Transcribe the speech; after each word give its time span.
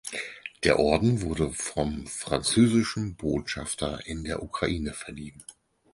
Der 0.63 0.79
Orden 0.79 1.21
wurde 1.21 1.51
vom 1.51 2.07
französischen 2.07 3.15
Botschafter 3.17 4.03
in 4.07 4.23
der 4.23 4.41
Ukraine 4.41 4.93
verliehen. 4.93 5.43